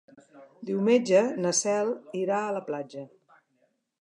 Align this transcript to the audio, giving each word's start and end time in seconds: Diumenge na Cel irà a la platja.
Diumenge 0.69 1.21
na 1.45 1.51
Cel 1.59 1.93
irà 2.23 2.41
a 2.47 2.57
la 2.59 2.65
platja. 2.71 3.05